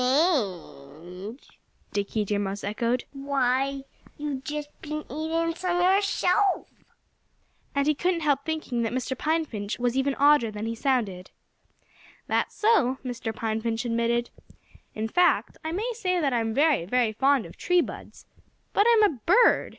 "Strange!" 0.01 1.59
Dickie 1.93 2.25
Deer 2.25 2.39
Mouse 2.39 2.63
echoed. 2.63 3.03
"Why, 3.13 3.83
you've 4.17 4.43
just 4.43 4.71
been 4.81 5.05
eating 5.11 5.53
some 5.53 5.79
yourself!" 5.79 6.67
And 7.75 7.85
he 7.85 7.93
couldn't 7.93 8.21
help 8.21 8.43
thinking 8.43 8.81
that 8.81 8.93
Mr. 8.93 9.15
Pine 9.15 9.45
Finch 9.45 9.77
was 9.77 9.95
even 9.95 10.15
odder 10.15 10.49
than 10.49 10.65
he 10.65 10.73
sounded. 10.73 11.29
"That's 12.25 12.55
so," 12.55 12.97
Mr. 13.05 13.31
Pine 13.31 13.61
Finch 13.61 13.85
admitted. 13.85 14.31
"In 14.95 15.07
fact, 15.07 15.59
I 15.63 15.71
may 15.71 15.91
say 15.93 16.19
that 16.19 16.33
I'm 16.33 16.51
very, 16.51 16.85
very 16.85 17.13
fond 17.13 17.45
of 17.45 17.55
tree 17.55 17.81
buds. 17.81 18.25
But 18.73 18.87
I'm 18.89 19.03
a 19.03 19.19
bird. 19.27 19.69